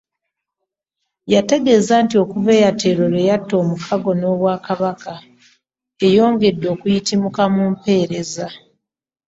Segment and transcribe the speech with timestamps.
[1.29, 5.13] Ye ategeezezza nti okuva Airtel lwe yatta omukago n'Obwakabaka,
[6.07, 8.47] eyongedde okuyitimuka mu mpeereza